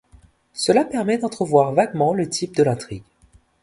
Cela 0.53 0.83
permet 0.83 1.19
d'entrevoir 1.19 1.73
vaguement 1.73 2.15
le 2.15 2.27
type 2.27 2.55
de 2.55 2.63
l'intrigue. 2.63 3.03